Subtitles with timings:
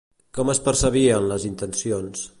[0.37, 2.29] Com es percebrien les intencions?